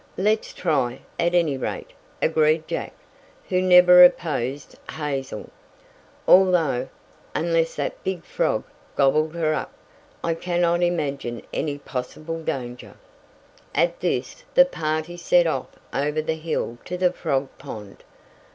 "Let's 0.17 0.51
try, 0.51 1.01
at 1.19 1.35
any 1.35 1.59
rate," 1.59 1.91
agreed 2.23 2.67
Jack, 2.67 2.93
who 3.49 3.61
never 3.61 4.03
opposed 4.03 4.75
Hazel. 4.93 5.51
"Although, 6.27 6.89
unless 7.35 7.75
that 7.75 8.03
big 8.03 8.23
frog 8.23 8.63
gobbled 8.95 9.35
her 9.35 9.53
up, 9.53 9.71
I 10.23 10.33
cannot 10.33 10.81
imagine 10.81 11.43
any 11.53 11.77
possible 11.77 12.41
danger." 12.41 12.95
At 13.75 13.99
this 13.99 14.43
the 14.55 14.65
party 14.65 15.17
set 15.17 15.45
off 15.45 15.67
over 15.93 16.19
the 16.23 16.33
hill 16.33 16.79
to 16.85 16.97
the 16.97 17.11
frog 17.13 17.49
pond. 17.59 18.03